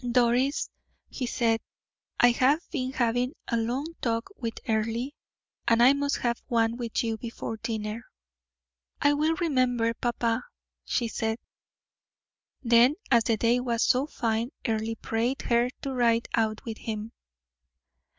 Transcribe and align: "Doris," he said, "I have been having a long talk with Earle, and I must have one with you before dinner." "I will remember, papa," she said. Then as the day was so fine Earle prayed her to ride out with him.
"Doris," 0.11 0.71
he 1.09 1.27
said, 1.27 1.61
"I 2.19 2.31
have 2.31 2.67
been 2.71 2.91
having 2.93 3.35
a 3.47 3.55
long 3.55 3.85
talk 4.01 4.29
with 4.35 4.55
Earle, 4.67 5.09
and 5.67 5.83
I 5.83 5.93
must 5.93 6.17
have 6.17 6.41
one 6.47 6.75
with 6.75 7.03
you 7.03 7.19
before 7.19 7.57
dinner." 7.57 8.07
"I 8.99 9.13
will 9.13 9.35
remember, 9.35 9.93
papa," 9.93 10.45
she 10.85 11.07
said. 11.07 11.37
Then 12.63 12.95
as 13.11 13.25
the 13.25 13.37
day 13.37 13.59
was 13.59 13.83
so 13.83 14.07
fine 14.07 14.49
Earle 14.67 14.95
prayed 15.03 15.43
her 15.43 15.69
to 15.83 15.93
ride 15.93 16.27
out 16.33 16.65
with 16.65 16.79
him. 16.79 17.11